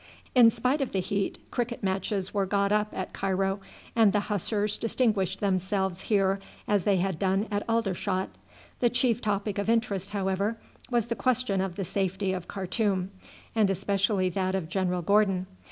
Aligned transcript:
In 0.33 0.49
spite 0.49 0.81
of 0.81 0.93
the 0.93 0.99
heat 0.99 1.37
cricket 1.51 1.83
matches 1.83 2.33
were 2.33 2.47
got 2.47 2.71
up 2.71 2.87
at 2.91 3.13
Cairo, 3.13 3.59
and 3.95 4.11
the 4.13 4.21
Hussars 4.21 4.79
distinguished 4.79 5.41
themselves 5.41 6.01
here 6.01 6.39
as 6.67 6.85
they 6.85 6.97
had 6.97 7.19
done 7.19 7.47
at 7.51 7.61
Aldershot. 7.69 8.29
The 8.79 8.89
chief 8.89 9.21
topic 9.21 9.59
of 9.59 9.69
interest, 9.69 10.09
however, 10.09 10.57
was 10.89 11.05
the 11.05 11.15
question 11.15 11.61
of 11.61 11.75
the 11.75 11.85
safety 11.85 12.33
of 12.33 12.47
Khartoum, 12.47 13.11
and 13.55 13.69
especially 13.69 14.29
that 14.29 14.55
of 14.55 14.69
General 14.69 15.03
Gordon. 15.03 15.45